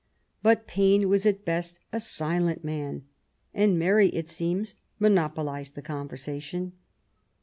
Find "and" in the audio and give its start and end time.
3.53-3.77